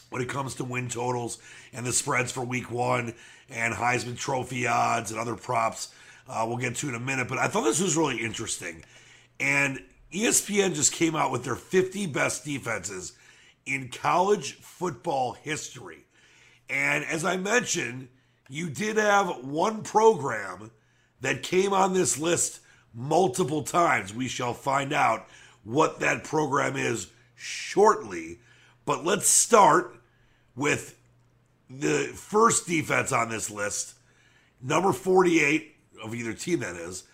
[0.09, 1.37] when it comes to win totals
[1.73, 3.13] and the spreads for week one
[3.49, 5.89] and Heisman Trophy odds and other props.
[6.27, 8.83] Uh, we'll get to in a minute, but I thought this was really interesting.
[9.39, 9.81] And
[10.13, 13.13] ESPN just came out with their 50 best defenses
[13.65, 16.05] in college football history.
[16.69, 18.09] And as I mentioned,
[18.47, 20.71] you did have one program
[21.21, 22.61] that came on this list
[22.93, 24.13] multiple times.
[24.13, 25.27] We shall find out
[25.63, 28.39] what that program is shortly.
[28.85, 29.98] But let's start
[30.59, 30.97] with
[31.69, 33.95] the first defense on this list,
[34.61, 37.05] number 48 of either team that is,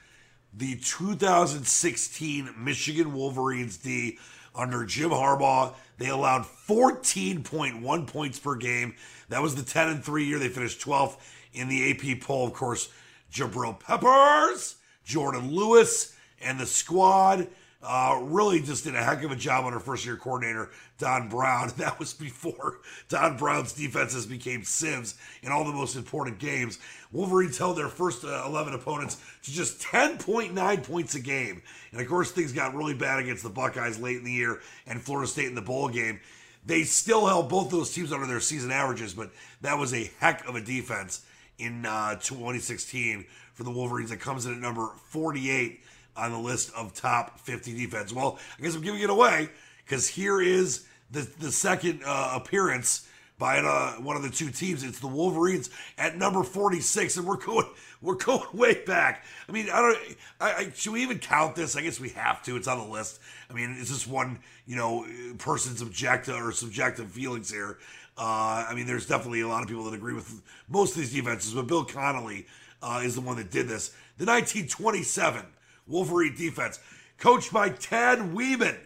[0.53, 4.17] the 2016 Michigan Wolverines D
[4.55, 5.73] under Jim Harbaugh.
[5.97, 8.95] They allowed 14.1 points per game.
[9.29, 10.39] That was the 10 and 3 year.
[10.39, 11.17] They finished 12th
[11.53, 12.47] in the AP poll.
[12.47, 12.89] Of course,
[13.31, 17.47] Jabril Peppers, Jourdan Lewis, and the squad
[17.85, 21.29] uh, really just did a heck of a job on our first year coordinator, Don
[21.29, 21.71] Brown.
[21.77, 26.79] That was before Don Brown's defenses became sims in all the most important games.
[27.11, 31.61] Wolverines held their first uh, 11 opponents to just 10.9 points a game.
[31.91, 35.01] And of course, things got really bad against the Buckeyes late in the year and
[35.01, 36.19] Florida State in the bowl game.
[36.65, 40.47] They still held both those teams under their season averages, but that was a heck
[40.47, 41.23] of a defense
[41.59, 45.81] in uh, 2016 for the Wolverines that comes in at number 48
[46.15, 48.13] on the list of top 50 defense.
[48.13, 49.49] Well, I guess I'm giving it away
[49.85, 54.83] because here is the, the second uh, appearance by uh, one of the two teams.
[54.83, 57.67] It's the Wolverines at number 46, and we're going
[58.01, 59.25] we're going way back.
[59.47, 59.97] I mean, I don't.
[60.39, 61.75] I, I, should we even count this?
[61.75, 62.55] I guess we have to.
[62.55, 63.19] It's on the list.
[63.49, 65.05] I mean, it's just one you know
[65.37, 67.77] person's objective or subjective feelings here.
[68.17, 71.13] Uh, I mean, there's definitely a lot of people that agree with most of these
[71.13, 72.45] defenses, but Bill Connelly
[72.81, 73.89] uh, is the one that did this.
[74.17, 75.41] The 1927
[75.87, 76.79] Wolverine defense,
[77.17, 78.77] coached by Tad Wieman.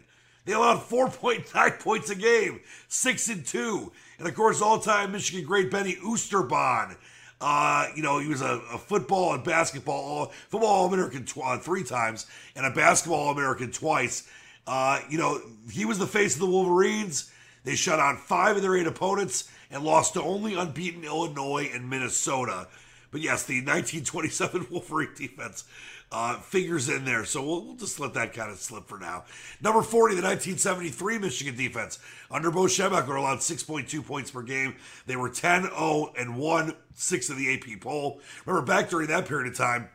[0.46, 5.70] They allowed 4.9 points a game, six and two, and of course, all-time Michigan great
[5.70, 6.98] Benny Oosterbaan.
[7.42, 11.58] Uh, you know, he was a, a football and basketball, all, football All-American tw- uh,
[11.58, 14.28] three times and a basketball All-American twice.
[14.68, 17.32] Uh, you know, he was the face of the Wolverines.
[17.64, 21.90] They shut out five of their eight opponents and lost to only unbeaten Illinois and
[21.90, 22.68] Minnesota.
[23.12, 25.64] But yes, the 1927 Wolverine defense
[26.12, 27.24] uh, figures in there.
[27.26, 29.26] So we'll, we'll, just let that kind of slip for now.
[29.62, 32.00] Number 40, the 1973 Michigan defense.
[32.32, 34.76] Under Bo Schembechler allowed 6.2 points per game.
[35.06, 38.22] They were 10 0 and 1, six of the AP poll.
[38.46, 39.90] Remember, back during that period of time,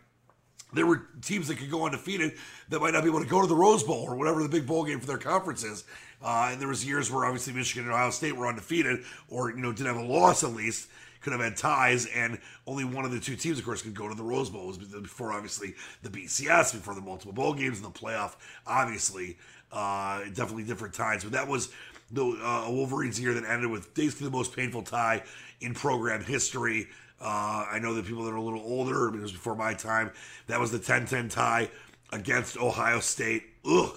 [0.73, 2.33] there were teams that could go undefeated
[2.69, 4.67] that might not be able to go to the Rose Bowl or whatever the big
[4.67, 5.85] bowl game for their conference is.
[6.23, 9.59] Uh, and there was years where obviously Michigan and Ohio State were undefeated, or you
[9.59, 10.89] know didn't have a loss at least,
[11.25, 14.09] could have had ties, and only one of the two teams, of course, could go
[14.09, 14.73] to the Rose Bowl.
[14.73, 18.37] Before obviously the BCS, before the multiple bowl games and the playoff.
[18.67, 19.39] Obviously,
[19.73, 21.71] uh, definitely different times, but that was
[22.13, 25.23] the uh, Wolverines year that ended with basically the most painful tie
[25.61, 26.89] in program history.
[27.21, 30.13] Uh, I know that people that are a little older, it was before my time,
[30.47, 31.71] that was the 10 10 tie
[32.13, 33.45] against Ohio State.
[33.67, 33.97] Ugh,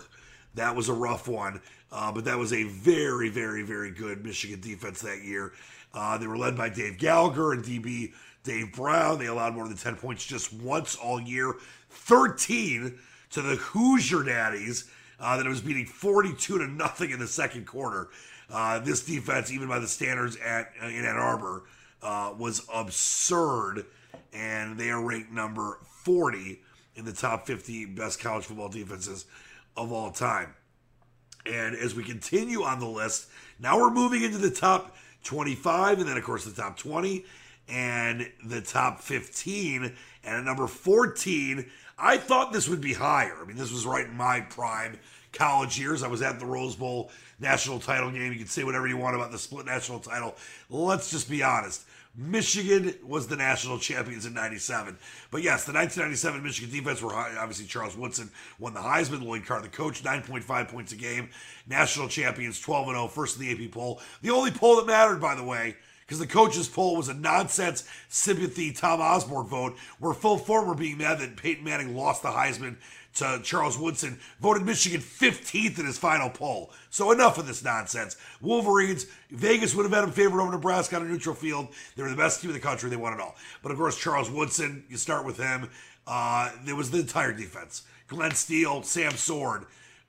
[0.56, 1.62] that was a rough one.
[1.92, 5.54] Uh, but that was a very, very, very good Michigan defense that year.
[5.94, 9.20] Uh, they were led by Dave Gallagher and DB Dave Brown.
[9.20, 11.56] They allowed more than 10 points just once all year.
[11.90, 12.98] 13
[13.32, 17.66] to the Hoosier Daddies uh, that it was beating 42 to nothing in the second
[17.66, 18.10] quarter.
[18.50, 21.64] Uh, this defense, even by the standards at in Ann Arbor,
[22.02, 23.86] uh, was absurd,
[24.32, 26.62] and they are ranked number 40
[26.96, 29.26] in the top 50 best college football defenses
[29.76, 30.54] of all time.
[31.46, 33.28] And as we continue on the list,
[33.60, 34.96] now we're moving into the top
[35.28, 37.26] 25, and then, of course, the top 20
[37.70, 39.84] and the top 15.
[39.84, 43.36] And at number 14, I thought this would be higher.
[43.42, 44.98] I mean, this was right in my prime
[45.34, 46.02] college years.
[46.02, 48.32] I was at the Rose Bowl national title game.
[48.32, 50.36] You can say whatever you want about the split national title.
[50.70, 51.86] Let's just be honest.
[52.18, 54.98] Michigan was the national champions in 97.
[55.30, 57.36] But yes, the 1997 Michigan defense were high.
[57.38, 59.24] Obviously, Charles Woodson won the Heisman.
[59.24, 61.30] Lloyd Carr, the coach, 9.5 points a game.
[61.68, 64.02] National champions, 12 0, first in the AP poll.
[64.24, 67.88] The only poll that mattered, by the way, because the coaches poll was a nonsense
[68.10, 72.30] sympathy Tom Osborne vote where Phil Ford were being mad that Peyton Manning lost the
[72.30, 72.78] Heisman
[73.18, 76.72] to Charles Woodson, voted Michigan 15th in his final poll.
[76.90, 78.16] So enough of this nonsense.
[78.42, 81.70] Wolverines, Vegas would have had them favored over Nebraska on a neutral field.
[81.96, 82.90] They were the best team in the country.
[82.90, 83.36] They won it all.
[83.64, 85.70] But of course, Charles Woodson, you start with him.
[86.06, 87.84] Uh, there was the entire defense.
[88.08, 89.66] Glenn Steele, Sam Sword,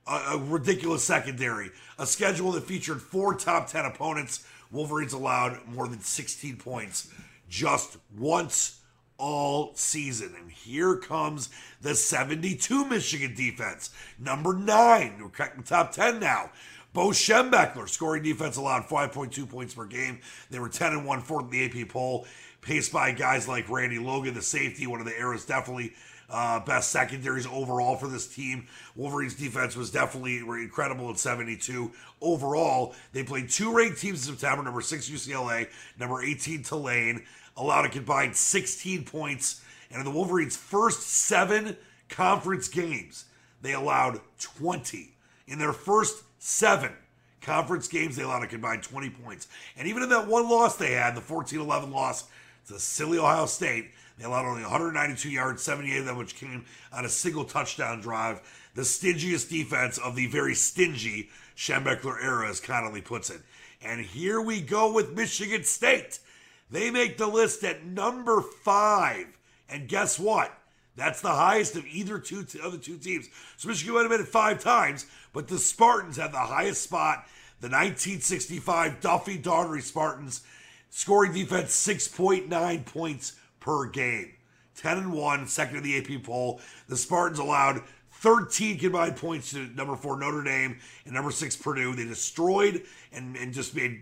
[0.07, 4.45] a, a ridiculous secondary, a schedule that featured four top 10 opponents.
[4.71, 7.11] Wolverines allowed more than 16 points
[7.49, 8.78] just once
[9.19, 10.33] all season.
[10.39, 11.49] And here comes
[11.81, 13.91] the 72 Michigan defense.
[14.17, 16.49] Number nine, we're cracking top 10 now.
[16.93, 20.19] Bo Schembechler, scoring defense allowed 5.2 points per game.
[20.49, 22.25] They were 10 and 1 fourth in the AP poll,
[22.61, 25.93] paced by guys like Randy Logan, the safety, one of the era's definitely
[26.31, 28.67] uh, best secondaries overall for this team.
[28.95, 32.95] Wolverines defense was definitely incredible at 72 overall.
[33.13, 35.67] They played two ranked teams in September, number six UCLA,
[35.99, 37.23] number 18 Tulane
[37.57, 39.61] allowed a combined 16 points.
[39.91, 41.75] And in the Wolverines' first seven
[42.09, 43.25] conference games,
[43.61, 45.13] they allowed 20.
[45.47, 46.91] In their first seven
[47.41, 49.47] conference games, they allowed a combined 20 points.
[49.77, 52.25] And even in that one loss they had, the 14 11 loss
[52.67, 57.05] to silly Ohio State, they allowed only 192 yards, 78 of them, which came on
[57.05, 58.41] a single touchdown drive.
[58.75, 63.41] The stingiest defense of the very stingy Schembechler era, as Connelly puts it.
[63.81, 66.19] And here we go with Michigan State.
[66.69, 69.27] They make the list at number five.
[69.69, 70.55] And guess what?
[70.95, 73.29] That's the highest of either two other two teams.
[73.57, 77.25] So Michigan might have been five times, but the Spartans have the highest spot.
[77.61, 80.41] The 1965 Duffy Daugherty Spartans
[80.89, 84.33] scoring defense 6.9 points per game.
[84.75, 86.61] 10 and 1, second in the AP poll.
[86.87, 87.83] The Spartans allowed
[88.19, 91.95] 13 combined points to number four Notre Dame and number six Purdue.
[91.95, 94.01] They destroyed and, and just made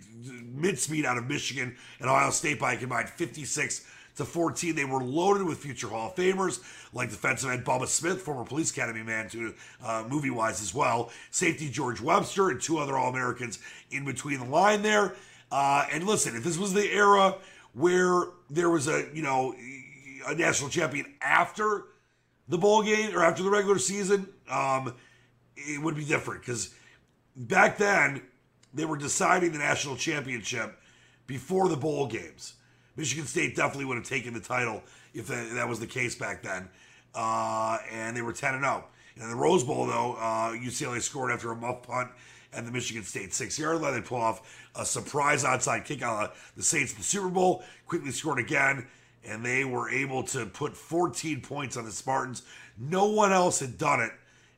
[0.55, 4.75] mincemeat out of Michigan and Ohio State by combined 56 to 14.
[4.75, 8.71] They were loaded with future Hall of Famers like defensive end Bubba Smith, former Police
[8.71, 9.53] Academy man, to
[9.85, 11.11] uh, movie wise as well.
[11.29, 13.59] Safety George Webster and two other All Americans
[13.91, 15.13] in between the line there.
[15.51, 17.35] Uh, and listen, if this was the era
[17.73, 19.53] where there was a you know
[20.27, 21.83] a national champion after
[22.47, 24.93] the bowl game or after the regular season, um,
[25.55, 26.73] it would be different because
[27.35, 28.21] back then
[28.73, 30.79] they were deciding the national championship
[31.25, 32.53] before the bowl games.
[32.95, 34.81] Michigan State definitely would have taken the title
[35.13, 36.69] if that, that was the case back then.
[37.13, 38.85] Uh, and they were 10 and 0.
[39.15, 42.09] In the Rose Bowl, though, uh, UCLA scored after a muff punt
[42.53, 43.93] and the Michigan State six yard line.
[43.93, 47.63] They pull off a surprise onside kick out of the Saints in the Super Bowl,
[47.87, 48.87] quickly scored again,
[49.27, 52.43] and they were able to put 14 points on the Spartans.
[52.77, 54.11] No one else had done it,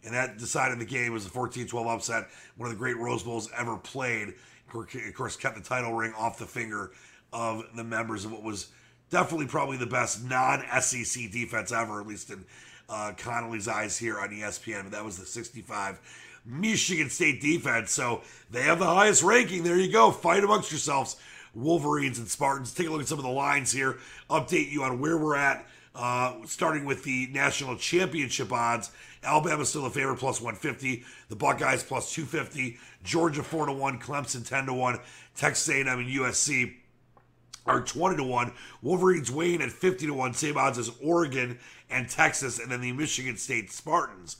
[0.03, 2.27] and that decided the game was a 14 12 upset,
[2.57, 4.33] one of the great Rose Bowls ever played.
[4.73, 6.91] Of course, kept the title ring off the finger
[7.33, 8.67] of the members of what was
[9.09, 12.45] definitely probably the best non SEC defense ever, at least in
[12.87, 14.83] uh, Connelly's eyes here on ESPN.
[14.83, 15.99] But that was the 65
[16.45, 17.91] Michigan State defense.
[17.91, 19.63] So they have the highest ranking.
[19.63, 20.11] There you go.
[20.11, 21.17] Fight amongst yourselves,
[21.61, 22.73] Wolverines and Spartans.
[22.73, 23.97] Take a look at some of the lines here.
[24.29, 25.65] Update you on where we're at.
[25.95, 28.91] Uh, starting with the national championship odds,
[29.23, 31.03] Alabama still a favorite, plus 150.
[31.29, 32.77] The Buckeyes plus 250.
[33.03, 33.99] Georgia 4 to 1.
[33.99, 34.99] Clemson 10 to 1.
[35.35, 36.75] Texas A&M and USC
[37.65, 38.53] are 20 to 1.
[38.81, 40.33] Wolverines weighing at 50 to 1.
[40.33, 42.59] Same odds as Oregon and Texas.
[42.59, 44.37] And then the Michigan State Spartans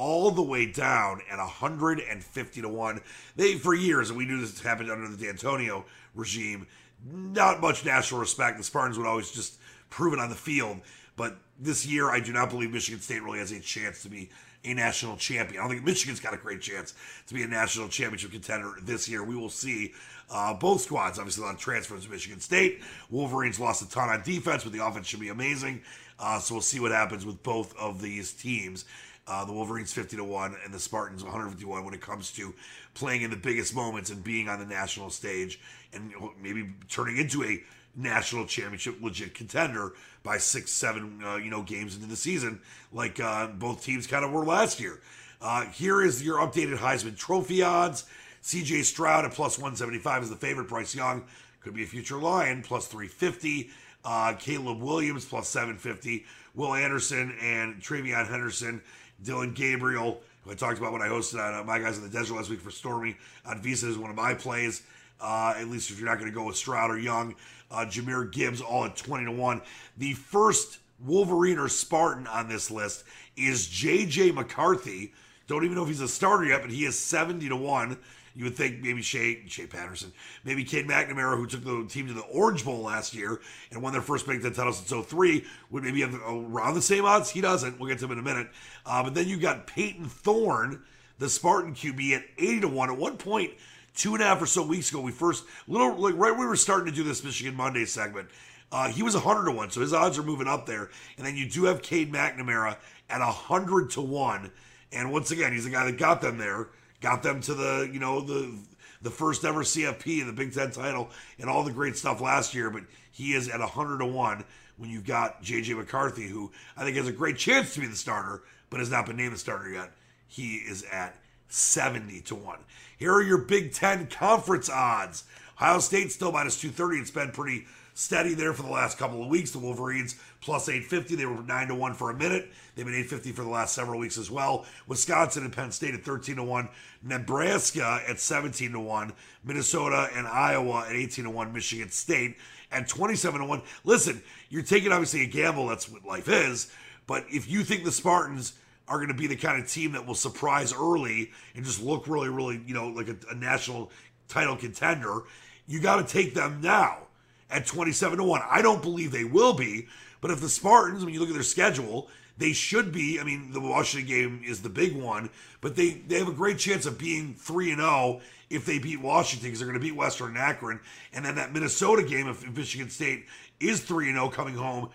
[0.00, 3.00] all the way down at 150 to 1.
[3.36, 5.84] They, for years, and we knew this happened under the D'Antonio
[6.14, 6.66] regime,
[7.06, 8.56] not much national respect.
[8.56, 9.58] The Spartans would always just
[9.90, 10.80] prove it on the field.
[11.16, 14.30] But this year, I do not believe Michigan State really has a chance to be
[14.64, 15.60] a national champion.
[15.60, 16.94] I don't think Michigan's got a great chance
[17.26, 19.22] to be a national championship contender this year.
[19.22, 19.92] We will see
[20.30, 22.80] uh, both squads, obviously, of transfers to Michigan State.
[23.10, 25.82] Wolverines lost a ton on defense, but the offense should be amazing.
[26.20, 28.84] Uh, so we'll see what happens with both of these teams.
[29.26, 32.52] Uh, the Wolverines 50 to 1 and the Spartans 151 when it comes to
[32.94, 35.60] playing in the biggest moments and being on the national stage
[35.92, 37.62] and maybe turning into a
[37.96, 42.60] national championship legit contender by six, seven, uh, you know, games into the season,
[42.92, 45.00] like uh, both teams kind of were last year.
[45.40, 48.04] Uh, here is your updated Heisman Trophy odds.
[48.42, 48.82] C.J.
[48.82, 50.68] Stroud at plus 175 is the favorite.
[50.68, 51.24] Bryce Young
[51.60, 53.70] could be a future Lion, plus 350.
[54.04, 56.24] Uh, Caleb Williams plus 750.
[56.54, 58.82] Will Anderson and TreVeyon Henderson
[59.22, 62.08] Dillon Gabriel, who I talked about when I hosted on uh, My Guys in the
[62.08, 64.82] Desert last week for Stormy on VSiN, is one of my plays.
[65.20, 67.34] Uh, at least if you're not going to go with Stroud or Young,
[67.70, 69.60] uh, Jahmyr Gibbs all at 20 to 1.
[69.98, 73.04] The first Wolverine or Spartan on this list
[73.36, 75.12] is JJ McCarthy.
[75.46, 77.98] Don't even know if he's a starter yet, but he is 70 to 1.
[78.34, 80.12] You would think maybe Shea, Shea Patterson,
[80.44, 83.40] maybe Cade McNamara, who took the team to the Orange Bowl last year
[83.70, 87.04] and won their first Big Ten title since 03, would maybe have around the same
[87.04, 87.30] odds.
[87.30, 87.78] He doesn't.
[87.78, 88.48] We'll get to him in a minute.
[88.86, 90.82] Uh, but then you got Payton Thorne,
[91.18, 92.90] the Spartan QB, at 80 to 1.
[92.90, 93.52] At one point,
[93.96, 96.46] two and a half or so weeks ago, we first, little like right when we
[96.46, 98.28] were starting to do this Michigan Monday segment,
[98.72, 100.90] uh, he was 100 to 1, so his odds are moving up there.
[101.16, 102.76] And then you do have Cade McNamara
[103.08, 104.50] at 100 to 1.
[104.92, 106.68] And once again, he's the guy that got them there
[107.00, 108.54] got them to the you know the
[109.02, 112.54] the first ever CFP, and the Big Ten title, and all the great stuff last
[112.54, 112.70] year.
[112.70, 114.44] But he is at 100 to one
[114.76, 117.96] when you've got JJ McCarthy, who I think has a great chance to be the
[117.96, 119.92] starter, but has not been named the starter yet.
[120.26, 121.16] He is at
[121.48, 122.58] 70 to 1.
[122.96, 125.24] Here are your Big Ten conference odds.
[125.56, 127.00] Ohio State still minus 230.
[127.00, 127.66] It's been pretty
[128.00, 129.50] steady there for the last couple of weeks.
[129.50, 131.16] The Wolverines plus 850.
[131.16, 132.50] They were 9 to 1 for a minute.
[132.74, 134.64] They've been 850 for the last several weeks as well.
[134.86, 136.68] Wisconsin and Penn State at 13 to 1.
[137.02, 139.12] Nebraska at 17 to 1.
[139.44, 141.52] Minnesota and Iowa at 18 to 1.
[141.52, 142.36] Michigan State
[142.72, 143.62] at 27 to 1.
[143.84, 145.68] Listen, you're taking obviously a gamble.
[145.68, 146.72] That's what life is.
[147.06, 148.54] But if you think the Spartans
[148.88, 152.08] are going to be the kind of team that will surprise early and just look
[152.08, 153.90] really, really, you know, like a, a national
[154.26, 155.22] title contender,
[155.66, 157.06] you got to take them now
[157.50, 158.42] at 27 to 1.
[158.48, 159.88] I don't believe they will be,
[160.20, 162.08] but if the Spartans, when you look at their schedule,
[162.38, 163.20] they should be.
[163.20, 166.58] I mean, the Washington game is the big one, but they, they have a great
[166.58, 169.96] chance of being 3 and 0 if they beat Washington because they're going to beat
[169.96, 170.80] Western and Akron.
[171.12, 173.26] And then that Minnesota game, if Michigan State
[173.60, 174.88] is 3 and 0 coming home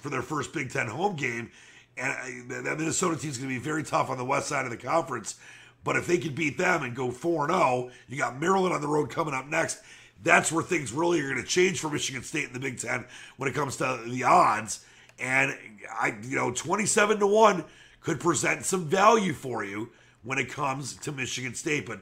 [0.00, 1.50] for their first Big Ten home game,
[1.96, 2.12] and
[2.52, 4.70] uh, that Minnesota team is going to be very tough on the west side of
[4.70, 5.36] the conference.
[5.84, 8.88] But if they can beat them and go 4 0, you got Maryland on the
[8.88, 9.82] road coming up next
[10.22, 13.04] that's where things really are going to change for Michigan State in the Big Ten
[13.36, 14.84] when it comes to the odds.
[15.18, 15.56] And
[15.90, 17.64] I, you know, 27 to 1
[18.00, 19.90] could present some value for you
[20.22, 21.86] when it comes to Michigan State.
[21.86, 22.00] But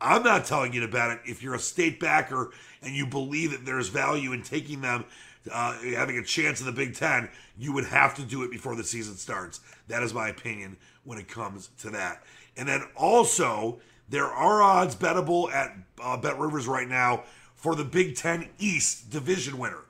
[0.00, 1.20] I'm not telling you to bet it.
[1.24, 2.50] If you're a state backer
[2.82, 5.04] and you believe that there's value in taking them,
[5.52, 8.76] uh, having a chance in the Big Ten, you would have to do it before
[8.76, 9.60] the season starts.
[9.88, 12.22] That is my opinion when it comes to that.
[12.56, 17.24] And then also, there are odds bettable at uh, Bet Rivers right now
[17.58, 19.84] for the Big Ten East division winner.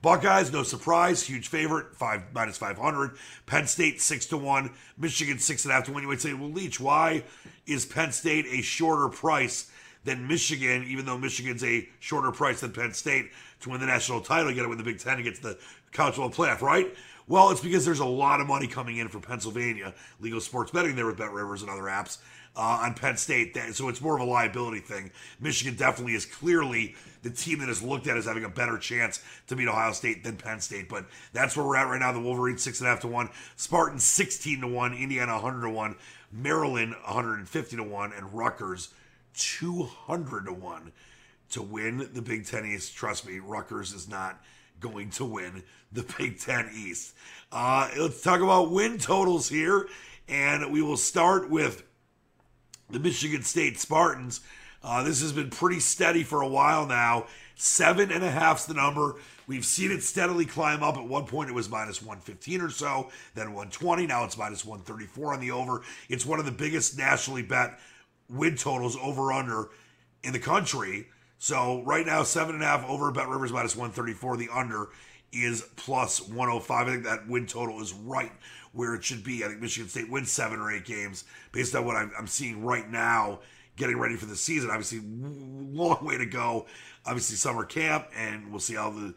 [0.00, 3.16] Buckeyes, no surprise, huge favorite, five minus five hundred.
[3.46, 4.70] Penn State six to one.
[4.96, 6.02] Michigan six and a half to one.
[6.02, 7.24] You might say, well, Leach, why
[7.66, 9.70] is Penn State a shorter price
[10.04, 14.20] than Michigan, even though Michigan's a shorter price than Penn State to win the national
[14.20, 14.50] title?
[14.50, 15.58] You got to win the Big Ten to get to the
[15.90, 16.94] college football playoff, right?
[17.26, 20.94] Well, it's because there's a lot of money coming in for Pennsylvania legal sports betting
[20.94, 22.18] there with Bet Rivers and other apps
[22.56, 23.54] uh, on Penn State.
[23.72, 25.10] So it's more of a liability thing.
[25.40, 26.94] Michigan definitely is clearly
[27.28, 30.24] the team that is looked at as having a better chance to beat Ohio State
[30.24, 30.88] than Penn State.
[30.88, 32.12] But that's where we're at right now.
[32.12, 35.70] The Wolverines six and a half to one, Spartans sixteen to one, Indiana hundred to
[35.70, 35.96] one,
[36.32, 38.88] Maryland one hundred and fifty to one, and Rutgers
[39.34, 40.92] two hundred to one
[41.50, 42.94] to win the Big Ten East.
[42.94, 44.42] Trust me, Rutgers is not
[44.80, 45.62] going to win
[45.92, 47.14] the Big Ten East.
[47.52, 49.88] Uh, let's talk about win totals here,
[50.28, 51.82] and we will start with
[52.90, 54.40] the Michigan State Spartans.
[54.82, 57.26] Uh, this has been pretty steady for a while now.
[57.54, 59.16] Seven and a half's the number.
[59.46, 60.96] We've seen it steadily climb up.
[60.96, 64.06] At one point, it was minus 115 or so, then 120.
[64.06, 65.82] Now it's minus 134 on the over.
[66.08, 67.78] It's one of the biggest nationally bet
[68.28, 69.70] win totals over under
[70.22, 71.08] in the country.
[71.38, 74.36] So right now, seven and a half over Bet Rivers minus 134.
[74.36, 74.88] The under
[75.32, 76.86] is plus 105.
[76.86, 78.32] I think that win total is right
[78.72, 79.44] where it should be.
[79.44, 82.64] I think Michigan State wins seven or eight games based on what I'm, I'm seeing
[82.64, 83.40] right now,
[83.78, 84.70] getting ready for the season.
[84.70, 86.66] Obviously, long way to go.
[87.06, 89.14] Obviously, summer camp, and we'll see how the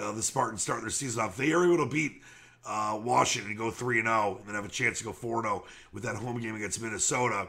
[0.00, 1.36] uh, the Spartans start their season off.
[1.36, 2.22] They are able to beat
[2.66, 5.38] uh, Washington and go three and zero, and then have a chance to go four
[5.38, 7.48] and zero with that home game against Minnesota.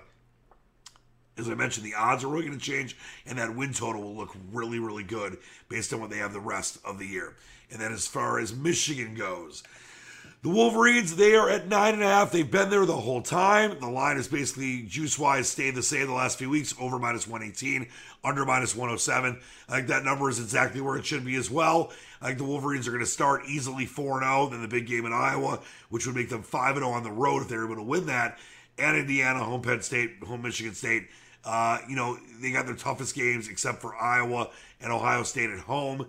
[1.37, 4.15] As I mentioned, the odds are really going to change, and that win total will
[4.15, 5.37] look really, really good
[5.67, 7.35] based on what they have the rest of the year.
[7.71, 9.63] And then as far as Michigan goes,
[10.45, 12.31] the Wolverines, they are at nine and a half.
[12.31, 13.79] They've been there the whole time.
[13.79, 17.27] The line is basically juice wise stayed the same the last few weeks, over minus
[17.27, 17.87] 118,
[18.23, 19.41] under minus 107.
[19.67, 21.91] I think that number is exactly where it should be as well.
[22.21, 25.07] I think the Wolverines are going to start easily 4 0, then the big game
[25.07, 27.81] in Iowa, which would make them 5 0 on the road if they're able to
[27.81, 28.37] win that.
[28.77, 31.07] And Indiana, home Penn State, home Michigan State.
[31.43, 35.61] Uh, you know, they got their toughest games except for Iowa and Ohio State at
[35.61, 36.05] home.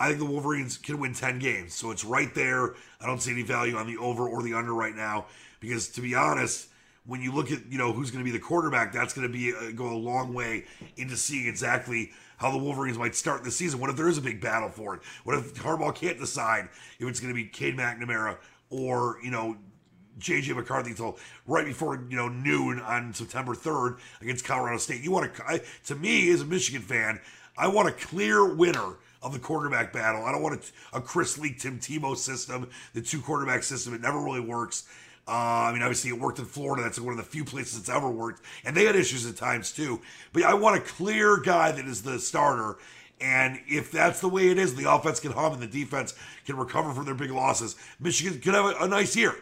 [0.00, 1.74] I think the Wolverines can win 10 games.
[1.74, 2.74] So it's right there.
[3.00, 5.26] I don't see any value on the over or the under right now
[5.60, 6.68] because to be honest,
[7.06, 9.32] when you look at, you know, who's going to be the quarterback, that's going to
[9.32, 13.50] be uh, go a long way into seeing exactly how the Wolverines might start the
[13.50, 13.80] season.
[13.80, 15.00] What if there is a big battle for it?
[15.24, 16.68] What if Harbaugh can't decide
[17.00, 18.36] if it's going to be Cade McNamara
[18.70, 19.56] or, you know,
[20.18, 25.02] JJ McCarthy till right before you know noon on September 3rd against Colorado State.
[25.02, 27.20] You want to, to me as a Michigan fan,
[27.56, 30.24] I want a clear winner of the quarterback battle.
[30.24, 33.94] I don't want a, a Chris Leak, Tim Tebow system, the two quarterback system.
[33.94, 34.84] It never really works.
[35.26, 36.82] Uh, I mean, obviously, it worked in Florida.
[36.82, 38.40] That's one of the few places it's ever worked.
[38.64, 40.00] And they had issues at times, too.
[40.32, 42.78] But I want a clear guy that is the starter.
[43.20, 46.14] And if that's the way it is, the offense can hum and the defense
[46.46, 47.76] can recover from their big losses.
[48.00, 49.34] Michigan could have a, a nice year.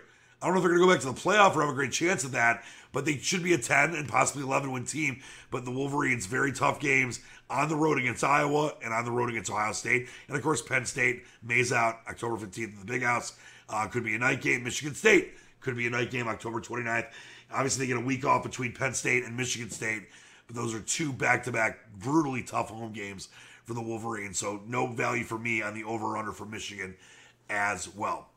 [0.42, 1.74] I don't know if they're going to go back to the playoff or have a
[1.74, 2.64] great chance at that,
[2.96, 5.20] but they should be a 10 and possibly 11 win team.
[5.50, 7.20] But the Wolverines, very tough games
[7.50, 10.08] on the road against Iowa and on the road against Ohio State.
[10.28, 13.34] And of course, Penn State, Maize Out October 15th in the Big House.
[13.68, 14.64] Uh, could be a night game.
[14.64, 17.08] Michigan State could be a night game October 29th.
[17.52, 20.04] Obviously, they get a week off between Penn State and Michigan State,
[20.46, 23.28] but those are two back to back brutally tough home games
[23.64, 24.38] for the Wolverines.
[24.38, 26.96] So, no value for me on the over under for Michigan
[27.50, 28.30] as well.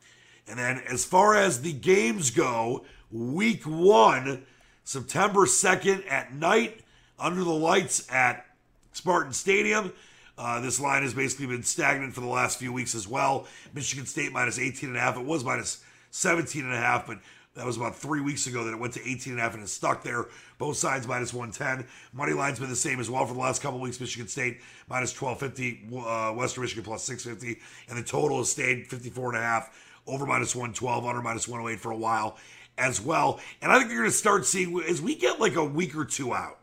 [0.50, 4.44] And then, as far as the games go, week one,
[4.82, 6.80] September 2nd at night,
[7.20, 8.46] under the lights at
[8.92, 9.92] Spartan Stadium.
[10.36, 13.46] Uh, this line has basically been stagnant for the last few weeks as well.
[13.74, 15.16] Michigan State minus 18 and a half.
[15.16, 17.18] It was minus 17 and a half, but
[17.54, 19.62] that was about three weeks ago that it went to 18 and a half and
[19.62, 20.28] it's stuck there.
[20.58, 21.86] Both sides minus 110.
[22.12, 24.00] Money line's been the same as well for the last couple weeks.
[24.00, 29.34] Michigan State minus 1250, uh, Western Michigan plus 650, and the total has stayed 54
[29.34, 29.70] and a half.
[30.10, 32.36] Over minus 112, under minus 108 for a while
[32.76, 33.40] as well.
[33.62, 36.04] And I think you're going to start seeing as we get like a week or
[36.04, 36.60] two out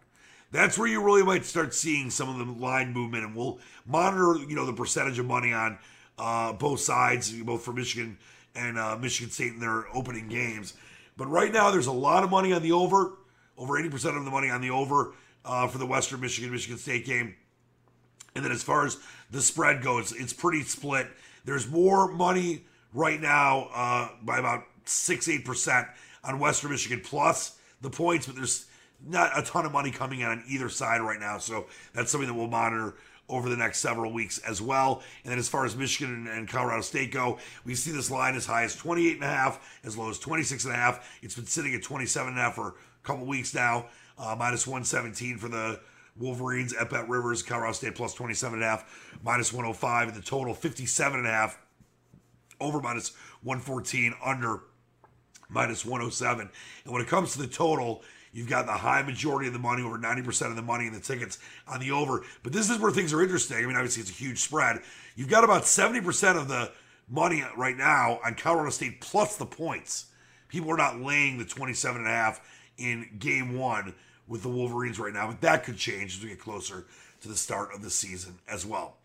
[0.51, 4.37] that's where you really might start seeing some of the line movement, and we'll monitor,
[4.47, 5.77] you know, the percentage of money on
[6.17, 8.17] uh, both sides, both for Michigan
[8.55, 10.73] and uh, Michigan State in their opening games.
[11.17, 13.17] But right now, there's a lot of money on the over,
[13.57, 17.05] over 80% of the money on the over uh, for the Western Michigan Michigan State
[17.05, 17.35] game.
[18.35, 18.97] And then as far as
[19.31, 21.07] the spread goes, it's pretty split.
[21.43, 22.65] There's more money
[22.97, 25.87] right now uh, by about six, eight percent
[26.23, 28.65] on Western Michigan plus the points, but there's
[29.05, 31.37] not a ton of money coming in on either side right now.
[31.37, 32.95] So that's something that we'll monitor
[33.29, 35.03] over the next several weeks as well.
[35.23, 38.47] And then as far as Michigan and Colorado State go, we see this line as
[38.47, 41.19] high as 28 and a half, as low as 26 and a half.
[41.21, 42.73] It's been sitting at 27 and a half for a
[43.03, 43.87] couple weeks now,
[44.17, 45.79] uh, minus 117 for the
[46.17, 48.83] Wolverines at Rivers, Colorado State plus 27.5,
[49.23, 50.07] minus 105.
[50.07, 51.55] And the total 57.5,
[52.59, 54.61] over minus 114, under
[55.49, 56.49] minus 107.
[56.83, 58.03] And when it comes to the total,
[58.33, 60.99] you've got the high majority of the money, over 90% of the money in the
[60.99, 62.23] tickets on the over.
[62.43, 63.57] But this is where things are interesting.
[63.57, 64.81] I mean, obviously, it's a huge spread.
[65.15, 66.71] You've got about 70% of the
[67.09, 70.07] money right now on Colorado State plus the points.
[70.49, 72.41] People are not laying the 27 and a half
[72.77, 73.93] in game one
[74.27, 76.85] with the Wolverines right now, but that could change as we get closer
[77.21, 78.96] to the start of the season as well.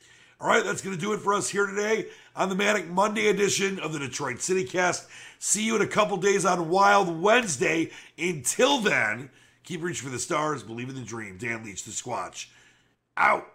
[0.43, 3.29] All right, that's going to do it for us here today on the Manic Monday
[3.29, 5.07] edition of the Detroit City Cast.
[5.39, 7.93] See you in a couple days on Wild Wednesday.
[8.19, 9.31] Until then,
[9.63, 11.39] keep reaching for the stars, believe in the dream.
[11.39, 12.49] Dan Leach, the Squatch,
[13.17, 13.47] out.